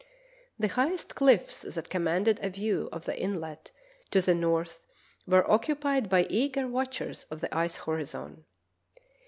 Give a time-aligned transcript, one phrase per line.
[0.57, 3.69] The highest cliffs that commanded a view of the inlet
[4.09, 4.81] to the north
[5.27, 8.45] were occupied by eager watchers of the ice horizon.